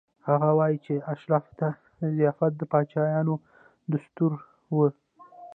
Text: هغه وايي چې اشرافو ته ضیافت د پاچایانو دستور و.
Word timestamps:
هغه 0.27 0.49
وايي 0.57 0.77
چې 0.85 0.93
اشرافو 1.13 1.51
ته 1.59 1.67
ضیافت 2.17 2.51
د 2.57 2.61
پاچایانو 2.71 3.35
دستور 3.91 4.33
و. 4.75 4.77